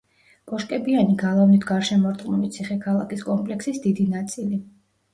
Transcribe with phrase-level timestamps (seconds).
[0.51, 4.65] კოშკებიანი გალავნით გარშემორტყმული ციხე-ქალაქის კომპლექსის დიდი ნაწილი.